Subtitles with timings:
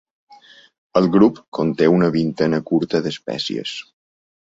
[1.01, 3.79] El grup conté una vintena curta d'espècies.